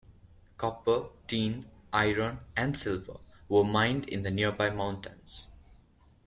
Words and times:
Copper, 0.57 1.09
tin, 1.27 1.67
iron 1.93 2.39
and 2.57 2.75
silver 2.75 3.17
were 3.47 3.63
mined 3.63 4.09
in 4.09 4.23
the 4.23 4.31
nearby 4.31 4.71
mountains. 4.71 5.47